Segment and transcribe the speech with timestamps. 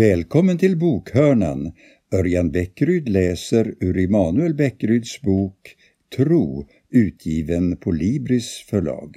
[0.00, 1.72] Välkommen till Bokhörnan.
[2.12, 5.76] Örjan Bäckryd läser ur Immanuel Bäckryds bok
[6.16, 9.16] Tro, utgiven på Libris förlag.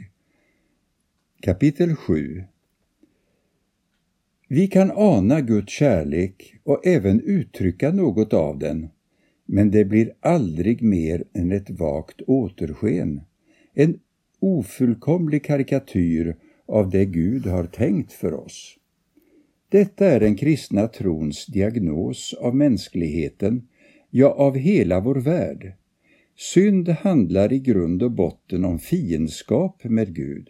[1.41, 2.43] Kapitel 7
[4.47, 8.89] Vi kan ana Guds kärlek och även uttrycka något av den,
[9.45, 13.21] men det blir aldrig mer än ett vagt återsken,
[13.73, 13.99] en
[14.39, 16.35] ofullkomlig karikatyr
[16.67, 18.77] av det Gud har tänkt för oss.
[19.73, 23.67] Detta är den kristna trons diagnos av mänskligheten,
[24.09, 25.73] ja, av hela vår värld.
[26.35, 30.49] Synd handlar i grund och botten om fiendskap med Gud.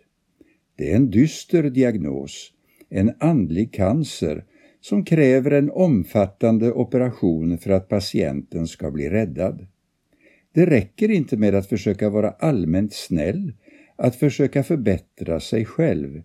[0.78, 2.52] Det är en dyster diagnos,
[2.90, 4.45] en andlig cancer
[4.81, 9.67] som kräver en omfattande operation för att patienten ska bli räddad.
[10.53, 13.53] Det räcker inte med att försöka vara allmänt snäll,
[13.95, 16.22] att försöka förbättra sig själv.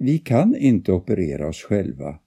[0.00, 2.18] Vi kan inte operera oss själva.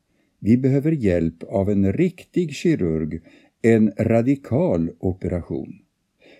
[0.43, 3.21] Vi behöver hjälp av en riktig kirurg,
[3.61, 5.73] en radikal operation.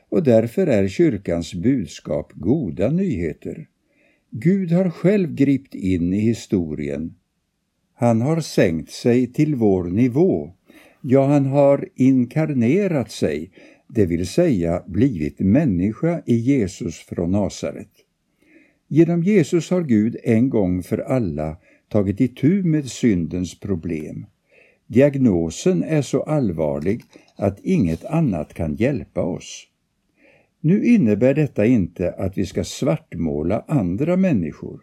[0.10, 3.68] Och därför är kyrkans budskap goda nyheter.
[4.30, 7.16] Gud har själv gript in i historien.
[7.94, 10.54] Han har sänkt sig till vår nivå.
[11.02, 13.52] Ja, han har inkarnerat sig,
[13.88, 17.92] det vill säga blivit människa i Jesus från Nasaret.
[18.88, 21.58] Genom Jesus har Gud en gång för alla
[21.92, 24.26] tagit itu med syndens problem.
[24.88, 27.04] Diagnosen är så allvarlig
[27.36, 29.68] att inget annat kan hjälpa oss.
[30.62, 34.82] Nu innebär detta inte att vi ska svartmåla andra människor.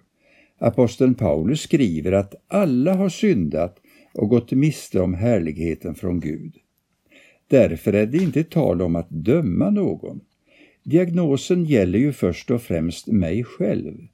[0.59, 3.79] Aposteln Paulus skriver att alla har syndat
[4.15, 6.55] och gått miste om härligheten från Gud.
[7.49, 10.21] Därför är det inte tal om att döma någon.
[10.83, 14.07] Diagnosen gäller ju först och främst mig själv.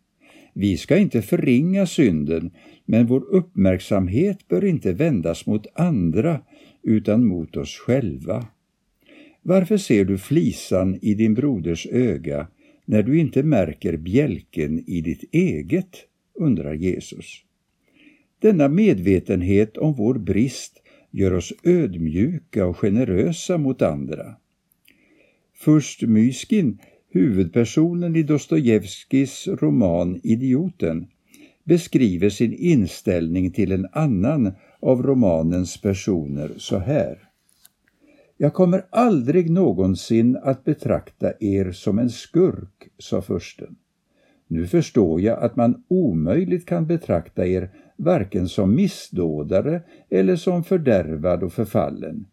[0.57, 2.51] Vi ska inte förringa synden,
[2.85, 6.41] men vår uppmärksamhet bör inte vändas mot andra
[6.83, 8.47] utan mot oss själva.
[9.43, 12.47] Varför ser du flisan i din broders öga
[12.85, 15.97] när du inte märker bjälken i ditt eget?
[16.35, 17.43] undrar Jesus.
[18.39, 24.37] Denna medvetenhet om vår brist gör oss ödmjuka och generösa mot andra.
[25.55, 26.79] Först Myskin
[27.15, 31.07] Huvudpersonen i Dostojevskijs roman Idioten
[31.65, 37.19] beskriver sin inställning till en annan av romanens personer så här.
[38.37, 43.77] Jag kommer aldrig någonsin att betrakta er som en skurk, sa försten.
[44.49, 51.43] Nu förstår jag att man omöjligt kan betrakta er varken som missdådare eller som fördärvad
[51.43, 52.27] och förfallen.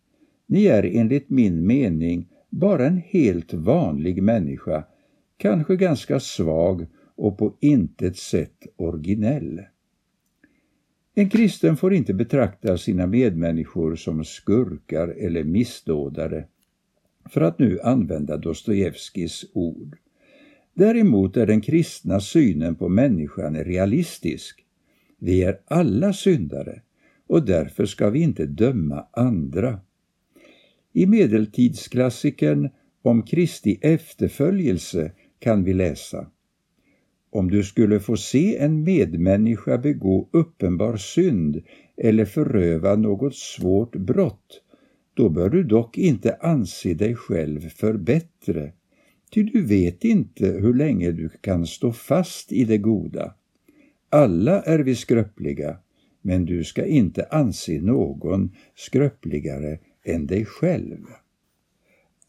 [0.48, 4.84] Ni är enligt min mening bara en helt vanlig människa,
[5.38, 9.62] kanske ganska svag och på intet sätt originell.
[11.16, 16.46] En kristen får inte betrakta sina medmänniskor som skurkar eller missdådare,
[17.30, 19.98] för att nu använda Dostojevskijs ord.
[20.74, 24.66] Däremot är den kristna synen på människan realistisk.
[25.20, 26.82] Vi är alla syndare
[27.28, 29.80] och därför ska vi inte döma andra.
[30.94, 32.70] I medeltidsklassikern
[33.02, 36.28] om Kristi efterföljelse kan vi läsa
[37.32, 41.62] Om du skulle få se en medmänniska begå uppenbar synd
[41.98, 44.62] eller föröva något svårt brott,
[45.14, 48.72] då bör du dock inte anse dig själv för bättre,
[49.34, 53.36] ty du vet inte hur länge du kan stå fast i det goda.
[54.10, 55.78] Alla är vi skröpliga,
[56.22, 61.06] men du ska inte anse någon skröpligare än dig själv.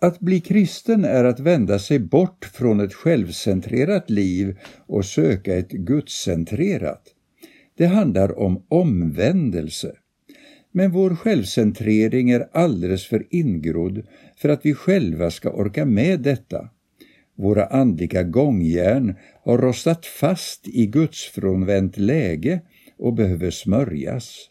[0.00, 5.71] Att bli kristen är att vända sig bort från ett självcentrerat liv och söka ett
[5.71, 7.03] gudscentrerat.
[7.77, 9.93] Det handlar om omvändelse.
[10.72, 14.06] Men vår självcentrering är alldeles för ingrodd
[14.37, 16.68] för att vi själva ska orka med detta.
[17.36, 19.15] Våra andliga gångjärn
[19.45, 22.60] har rostat fast i gudsfrånvänt läge
[22.98, 24.48] och behöver smörjas.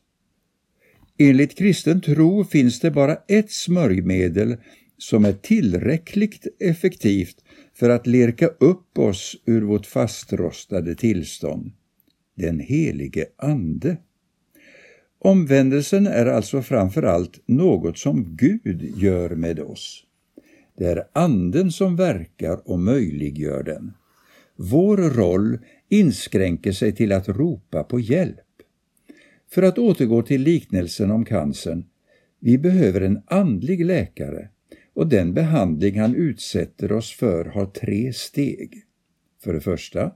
[1.24, 4.58] Enligt kristen tro finns det bara ett smörjmedel
[4.98, 7.36] som är tillräckligt effektivt
[7.74, 11.72] för att lirka upp oss ur vårt fastrostade tillstånd.
[12.36, 13.98] Den helige Ande.
[15.20, 20.04] Omvändelsen är alltså framför allt något som Gud gör med oss.
[20.78, 23.94] Det är Anden som verkar och möjliggör den.
[24.56, 25.58] Vår roll
[25.90, 28.40] inskränker sig till att ropa på hjälp.
[29.54, 31.86] För att återgå till liknelsen om cancern.
[32.40, 34.50] Vi behöver en andlig läkare
[34.94, 38.84] och den behandling han utsätter oss för har tre steg.
[39.44, 40.12] För det första,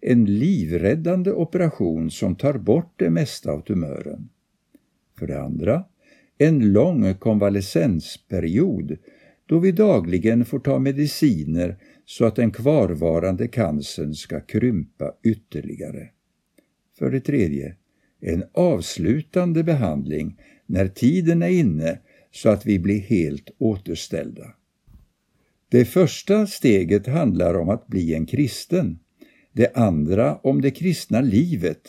[0.00, 4.28] en livräddande operation som tar bort det mesta av tumören.
[5.18, 5.84] För det andra,
[6.38, 8.96] en lång konvalescensperiod
[9.46, 16.08] då vi dagligen får ta mediciner så att den kvarvarande cancern ska krympa ytterligare.
[16.98, 17.76] För det tredje,
[18.20, 21.98] en avslutande behandling när tiden är inne
[22.30, 24.54] så att vi blir helt återställda.
[25.68, 28.98] Det första steget handlar om att bli en kristen,
[29.52, 31.82] det andra om det kristna livet,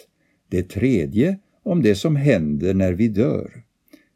[0.50, 3.64] det tredje om det som händer när vi dör.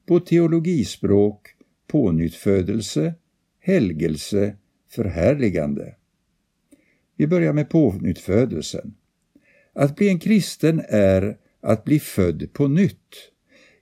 [0.05, 1.47] På teologispråk
[1.87, 3.13] pånyttfödelse,
[3.59, 4.55] helgelse,
[4.89, 5.95] förhärligande.
[7.17, 8.93] Vi börjar med pånyttfödelsen.
[9.73, 13.29] Att bli en kristen är att bli född på nytt.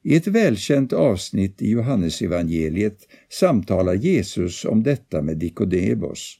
[0.03, 6.37] I ett välkänt avsnitt i Johannesevangeliet samtalar Jesus om detta med Nikodemos.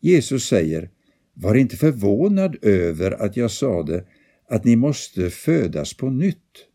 [0.00, 0.90] Jesus säger
[1.34, 4.04] Var inte förvånad över att jag sade
[4.48, 6.66] att ni måste födas på nytt.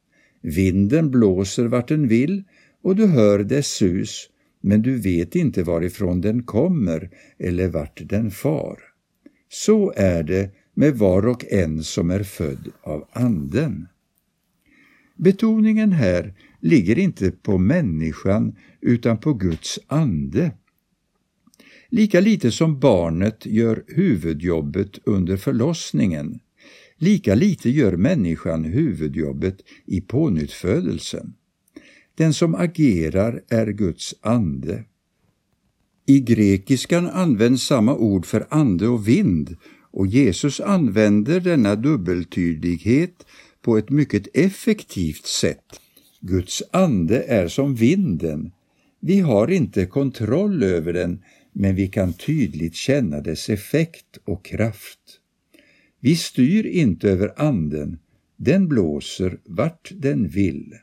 [0.42, 2.44] Vinden blåser vart den vill
[2.84, 4.30] och du hör dess sus,
[4.62, 7.10] men du vet inte varifrån den kommer
[7.40, 8.80] eller vart den far.
[9.50, 13.88] Så är det med var och en som är född av Anden.
[15.20, 20.52] Betoningen här ligger inte på människan utan på Guds ande.
[21.90, 26.40] Lika lite som barnet gör huvudjobbet under förlossningen,
[26.98, 31.34] lika lite gör människan huvudjobbet i pånyttfödelsen.
[32.16, 34.84] Den som agerar är Guds ande.
[36.06, 39.56] I grekiskan används samma ord för ande och vind
[39.92, 43.26] och Jesus använder denna dubbeltydighet
[43.62, 45.66] på ett mycket effektivt sätt.
[46.22, 48.52] Guds ande är som vinden.
[49.00, 51.24] Vi har inte kontroll över den,
[51.54, 55.00] men vi kan tydligt känna dess effekt och kraft.
[56.00, 58.00] Vi styr inte över anden,
[58.38, 60.74] den blåser vart den vill.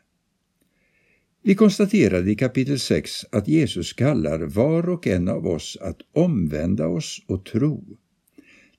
[1.42, 6.86] Vi konstaterade i kapitel 6 att Jesus kallar var och en av oss att omvända
[6.86, 7.84] oss och tro.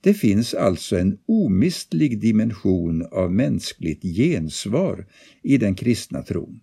[0.01, 5.05] Det finns alltså en omistlig dimension av mänskligt gensvar
[5.43, 6.59] i den kristna tron.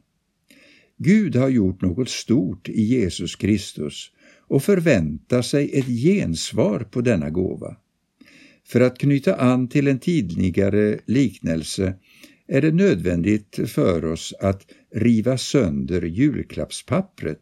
[0.97, 4.11] Gud har gjort något stort i Jesus Kristus
[4.49, 7.77] och förväntar sig ett gensvar på denna gåva.
[8.67, 11.95] För att knyta an till en tidigare liknelse
[12.47, 17.41] är det nödvändigt för oss att riva sönder julklappspappret,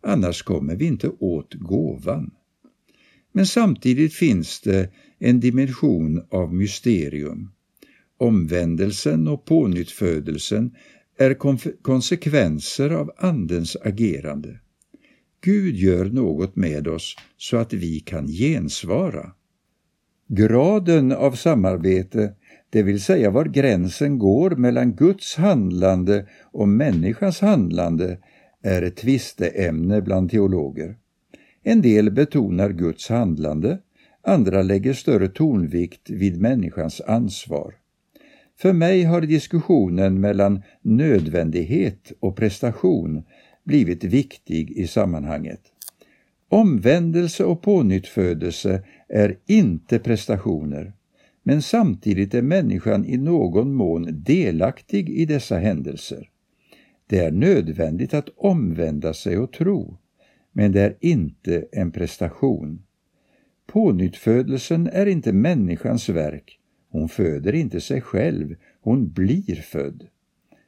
[0.00, 2.30] annars kommer vi inte åt gåvan.
[3.32, 7.50] Men samtidigt finns det en dimension av mysterium.
[8.18, 10.74] Omvändelsen och pånyttfödelsen
[11.18, 11.34] är
[11.82, 14.58] konsekvenser av Andens agerande.
[15.40, 19.32] Gud gör något med oss så att vi kan gensvara.
[20.28, 22.34] Graden av samarbete,
[22.70, 28.18] det vill säga var gränsen går mellan Guds handlande och människans handlande,
[28.62, 30.96] är ett tvisteämne bland teologer.
[31.62, 33.78] En del betonar Guds handlande,
[34.22, 37.74] andra lägger större tonvikt vid människans ansvar.
[38.58, 43.22] För mig har diskussionen mellan nödvändighet och prestation
[43.64, 45.60] blivit viktig i sammanhanget.
[46.48, 50.92] Omvändelse och pånyttfödelse är inte prestationer,
[51.42, 56.28] men samtidigt är människan i någon mån delaktig i dessa händelser.
[57.06, 59.98] Det är nödvändigt att omvända sig och tro,
[60.52, 62.82] men det är inte en prestation.
[63.70, 66.58] Pånyttfödelsen är inte människans verk,
[66.88, 70.06] hon föder inte sig själv, hon blir född.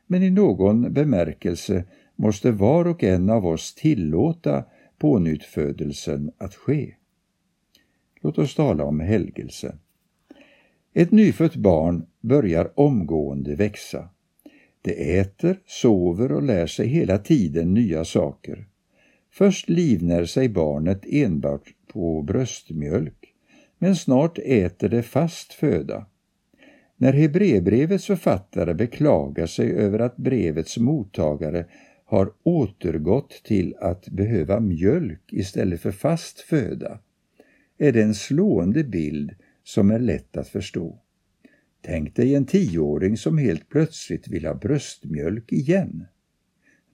[0.07, 1.85] Men i någon bemärkelse
[2.17, 4.65] måste var och en av oss tillåta
[4.99, 6.95] pånyttfödelsen att ske.
[8.21, 9.79] Låt oss tala om helgelse.
[10.93, 14.09] Ett nyfött barn börjar omgående växa.
[14.83, 18.67] Det äter, sover och lär sig hela tiden nya saker.
[19.33, 23.35] Först livnär sig barnet enbart på bröstmjölk,
[23.79, 26.07] men snart äter det fast föda.
[26.97, 31.67] När Hebreerbrevets författare beklagar sig över att brevets mottagare
[32.05, 36.99] har återgått till att behöva mjölk istället för fast föda
[37.79, 39.35] är det en slående bild
[39.65, 40.99] som är lätt att förstå.
[41.81, 46.07] Tänk dig en tioåring som helt plötsligt vill ha bröstmjölk igen.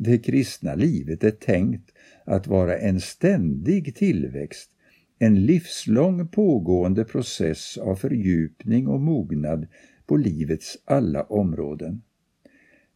[0.00, 1.92] Det kristna livet är tänkt
[2.24, 4.70] att vara en ständig tillväxt,
[5.18, 9.66] en livslång pågående process av fördjupning och mognad
[10.06, 12.02] på livets alla områden.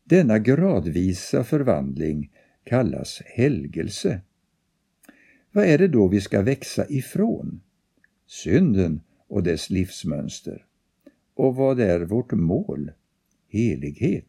[0.04, 2.30] Denna gradvisa förvandling
[2.64, 4.20] kallas helgelse.
[5.52, 7.60] Vad är det då vi ska växa ifrån?
[8.26, 10.64] Synden och dess livsmönster.
[11.34, 12.90] Och vad är vårt mål?
[13.48, 14.28] Helighet.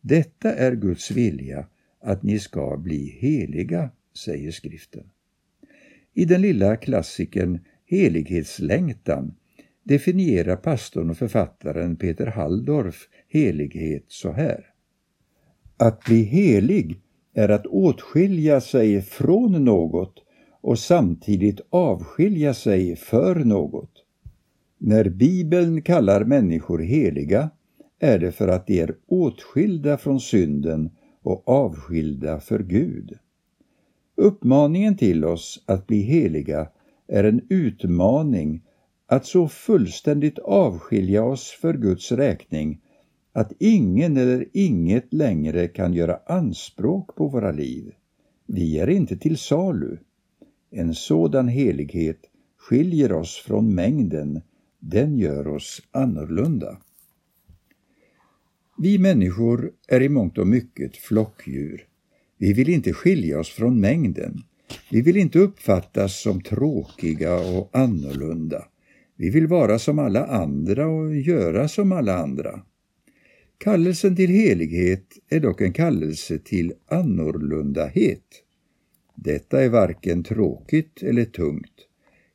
[0.00, 1.66] Detta är Guds vilja,
[2.06, 3.90] att ni ska bli heliga,
[4.24, 5.04] säger skriften.
[6.14, 9.34] I den lilla klassikern Helighetslängtan
[9.82, 14.66] definierar pastorn och författaren Peter Halldorf helighet så här.
[15.76, 17.00] Att bli helig
[17.34, 20.14] är att åtskilja sig från något
[20.60, 23.92] och samtidigt avskilja sig för något.
[24.78, 27.50] När Bibeln kallar människor heliga
[27.98, 30.90] är det för att de är åtskilda från synden
[31.26, 33.18] och avskilda för Gud.
[34.16, 36.68] Uppmaningen till oss att bli heliga
[37.08, 38.62] är en utmaning
[39.06, 42.80] att så fullständigt avskilja oss för Guds räkning
[43.32, 47.92] att ingen eller inget längre kan göra anspråk på våra liv.
[48.46, 49.98] Vi är inte till salu.
[50.70, 52.20] En sådan helighet
[52.56, 54.40] skiljer oss från mängden,
[54.78, 56.78] den gör oss annorlunda.
[58.78, 61.86] Vi människor är i mångt och mycket flockdjur.
[62.38, 64.42] Vi vill inte skilja oss från mängden.
[64.90, 68.64] Vi vill inte uppfattas som tråkiga och annorlunda.
[69.16, 72.62] Vi vill vara som alla andra och göra som alla andra.
[73.58, 78.42] Kallelsen till helighet är dock en kallelse till annorlundahet.
[79.14, 81.86] Detta är varken tråkigt eller tungt.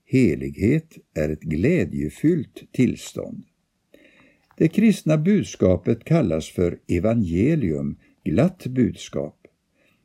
[0.06, 3.44] Helighet är ett glädjefyllt tillstånd.
[4.58, 9.38] Det kristna budskapet kallas för evangelium, glatt budskap.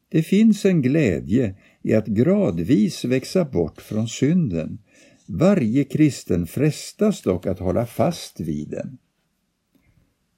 [0.08, 4.78] Det finns en glädje i att gradvis växa bort från synden.
[5.26, 8.98] Varje kristen frestas dock att hålla fast vid den.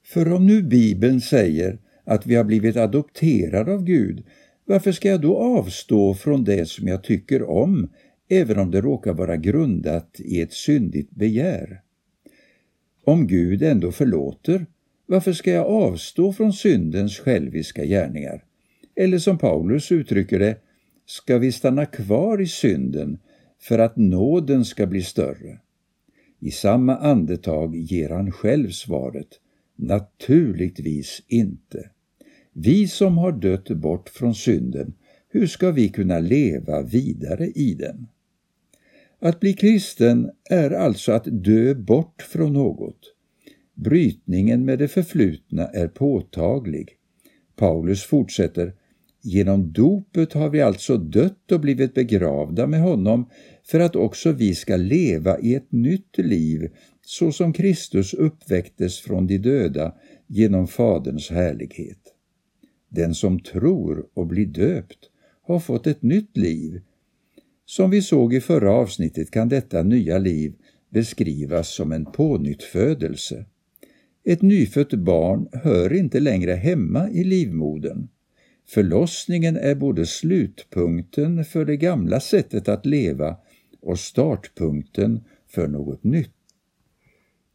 [0.04, 4.24] För om nu Bibeln säger att vi har blivit adopterade av Gud,
[4.64, 7.88] varför ska jag då avstå från det som jag tycker om,
[8.28, 11.82] även om det råkar vara grundat i ett syndigt begär?
[13.08, 14.66] Om Gud ändå förlåter,
[15.06, 18.44] varför ska jag avstå från syndens själviska gärningar?
[18.96, 20.56] Eller som Paulus uttrycker det,
[21.06, 23.18] ska vi stanna kvar i synden
[23.60, 25.58] för att nåden ska bli större?
[26.40, 29.28] I samma andetag ger han själv svaret,
[29.76, 31.90] naturligtvis inte.
[32.52, 34.94] Vi som har dött bort från synden,
[35.28, 38.06] hur ska vi kunna leva vidare i den?
[39.20, 43.14] Att bli kristen är alltså att dö bort från något.
[43.74, 46.88] Brytningen med det förflutna är påtaglig.
[47.56, 48.74] Paulus fortsätter
[49.22, 53.30] Genom dopet har vi alltså dött och blivit begravda med honom
[53.64, 56.70] för att också vi ska leva i ett nytt liv
[57.02, 59.94] så som Kristus uppväcktes från de döda
[60.26, 61.98] genom Faderns härlighet.
[62.88, 65.10] Den som tror och blir döpt
[65.42, 66.80] har fått ett nytt liv.
[67.70, 70.54] Som vi såg i förra avsnittet kan detta nya liv
[70.90, 73.44] beskrivas som en pånyttfödelse.
[74.24, 78.08] Ett nyfött barn hör inte längre hemma i livmodern.
[78.68, 83.36] Förlossningen är både slutpunkten för det gamla sättet att leva
[83.80, 86.34] och startpunkten för något nytt.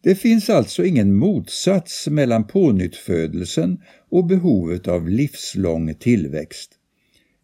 [0.03, 6.79] Det finns alltså ingen motsats mellan pånyttfödelsen och behovet av livslång tillväxt.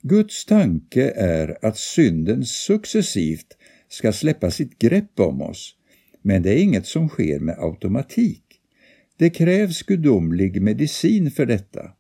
[0.02, 3.58] Guds tanke är att synden successivt
[3.90, 5.76] ska släppa sitt grepp om oss,
[6.22, 8.44] men det är inget som sker med automatik.
[9.18, 11.92] Det krävs gudomlig medicin för detta.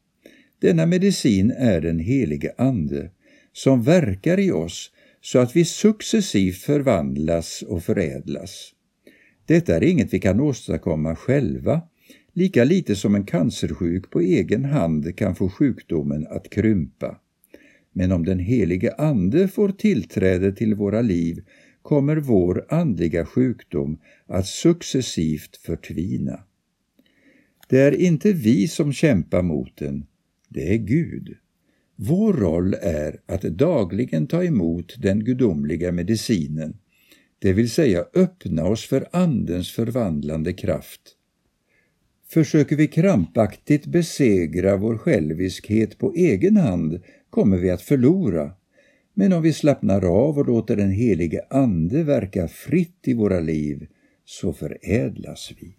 [0.61, 3.11] Denna medicin är den helige Ande,
[3.53, 4.91] som verkar i oss
[5.21, 8.73] så att vi successivt förvandlas och förädlas.
[9.45, 11.81] Detta är inget vi kan åstadkomma själva,
[12.33, 17.19] lika lite som en cancersjuk på egen hand kan få sjukdomen att krympa.
[17.93, 21.43] Men om den helige Ande får tillträde till våra liv
[21.81, 26.43] kommer vår andliga sjukdom att successivt förtvina.
[27.67, 30.05] Det är inte vi som kämpar mot den,
[30.49, 31.37] det är Gud.
[31.95, 36.77] Vår roll är att dagligen ta emot den gudomliga medicinen,
[37.39, 41.01] det vill säga öppna oss för Andens förvandlande kraft.
[42.29, 48.51] Försöker vi krampaktigt besegra vår själviskhet på egen hand kommer vi att förlora.
[49.13, 53.87] Men om vi slappnar av och låter den helige Ande verka fritt i våra liv
[54.25, 55.78] så förädlas vi.